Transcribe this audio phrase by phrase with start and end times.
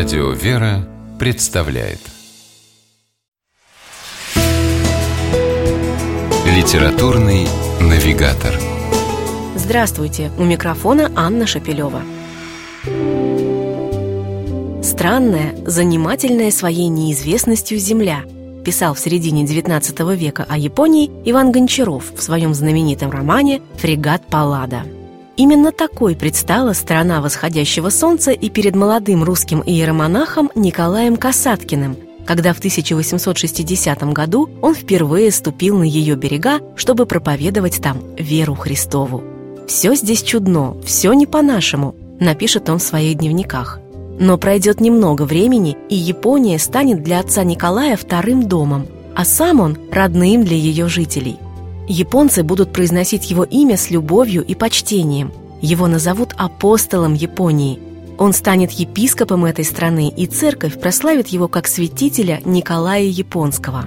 [0.00, 1.98] Радио «Вера» представляет
[6.46, 7.46] Литературный
[7.82, 8.58] навигатор
[9.56, 10.32] Здравствуйте!
[10.38, 12.00] У микрофона Анна Шапилева.
[14.82, 18.22] Странная, занимательная своей неизвестностью Земля
[18.64, 24.82] писал в середине XIX века о Японии Иван Гончаров в своем знаменитом романе «Фрегат Паллада».
[25.40, 32.58] Именно такой предстала страна восходящего солнца и перед молодым русским иеромонахом Николаем Касаткиным, когда в
[32.58, 39.24] 1860 году он впервые ступил на ее берега, чтобы проповедовать там веру Христову.
[39.66, 43.80] «Все здесь чудно, все не по-нашему», напишет он в своих дневниках.
[44.18, 49.78] Но пройдет немного времени, и Япония станет для отца Николая вторым домом, а сам он–
[49.90, 51.38] родным для ее жителей–
[51.90, 55.32] Японцы будут произносить его имя с любовью и почтением.
[55.60, 57.80] Его назовут апостолом Японии.
[58.16, 63.86] Он станет епископом этой страны, и церковь прославит его как святителя Николая Японского.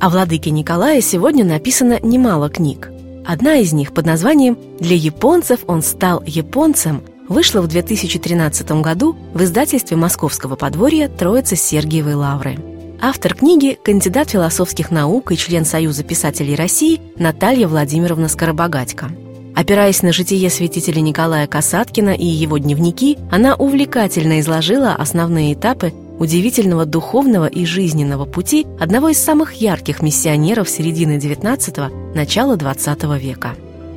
[0.00, 2.90] О владыке Николае сегодня написано немало книг.
[3.24, 9.40] Одна из них под названием «Для японцев он стал японцем» вышла в 2013 году в
[9.44, 12.73] издательстве московского подворья Троицы Сергиевой Лавры.
[13.00, 19.10] Автор книги– кандидат философских наук и член Союза писателей России Наталья Владимировна Скоробогатько.
[19.54, 26.86] Опираясь на житие святителя Николая Касаткина и его дневники, она увлекательно изложила основные этапы удивительного
[26.86, 33.54] духовного и жизненного пути одного из самых ярких миссионеров середины XIX– начала XX века.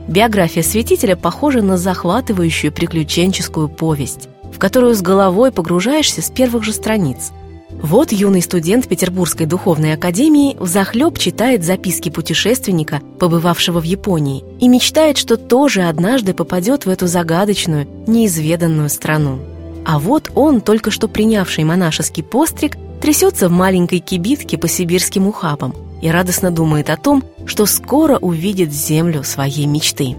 [0.07, 6.73] Биография святителя похожа на захватывающую приключенческую повесть, в которую с головой погружаешься с первых же
[6.73, 7.31] страниц–
[7.81, 15.17] вот юный студент Петербургской духовной академии взахлеб читает записки путешественника, побывавшего в Японии, и мечтает,
[15.17, 19.39] что тоже однажды попадет в эту загадочную, неизведанную страну.
[19.85, 25.75] А вот он, только что принявший монашеский постриг, трясется в маленькой кибитке по сибирским ухабам
[26.01, 30.15] и радостно думает о том, что скоро увидит землю своей мечты.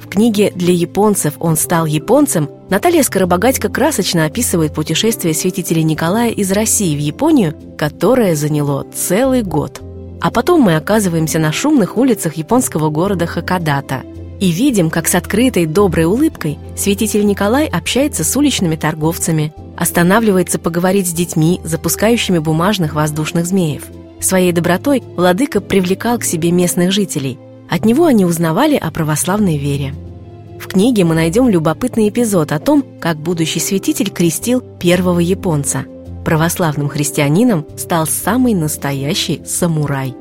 [0.00, 6.52] В книге «Для японцев он стал японцем» Наталья Скоробогатько красочно описывает путешествие святителя Николая из
[6.52, 9.80] России в Японию, которое заняло целый год.
[10.20, 14.02] А потом мы оказываемся на шумных улицах японского города Хакодата
[14.40, 21.08] и видим, как с открытой доброй улыбкой святитель Николай общается с уличными торговцами, останавливается поговорить
[21.08, 23.84] с детьми, запускающими бумажных воздушных змеев.
[24.20, 29.94] Своей добротой владыка привлекал к себе местных жителей– от него они узнавали о православной вере.
[30.58, 35.84] В книге мы найдем любопытный эпизод о том, как будущий святитель крестил первого японца.
[36.24, 40.14] Православным христианином стал самый настоящий самурай.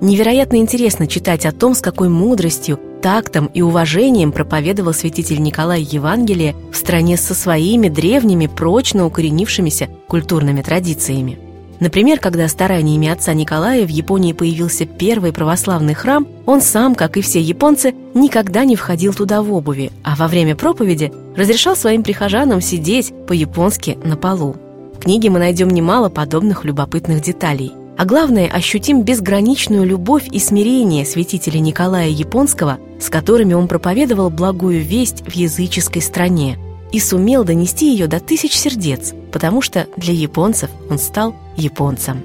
[0.00, 6.56] Невероятно интересно читать о том, с какой мудростью, тактом и уважением проповедовал святитель Николай Евангелие
[6.72, 11.38] в стране со своими древними, прочно укоренившимися культурными традициями.
[11.82, 17.22] Например, когда стараниями отца Николая в Японии появился первый православный храм, он сам, как и
[17.22, 22.60] все японцы, никогда не входил туда в обуви, а во время проповеди разрешал своим прихожанам
[22.60, 24.54] сидеть по-японски на полу.
[24.94, 27.72] В книге мы найдем немало подобных любопытных деталей.
[27.98, 34.82] А главное, ощутим безграничную любовь и смирение святителя Николая Японского, с которыми он проповедовал благую
[34.82, 36.58] весть в языческой стране–
[36.92, 42.22] и сумел донести ее до тысяч сердец, потому что для японцев он стал японцем.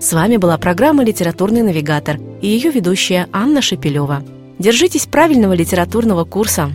[0.00, 4.24] С вами была программа «Литературный навигатор» и ее ведущая Анна Шепелева.
[4.58, 6.72] Держитесь правильного литературного курса.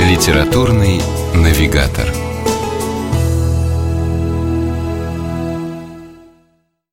[0.00, 1.00] «Литературный
[1.34, 2.27] навигатор»